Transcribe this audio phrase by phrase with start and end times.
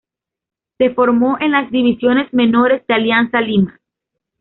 [0.79, 3.79] Se Formó en las divisiones menores de Alianza Lima.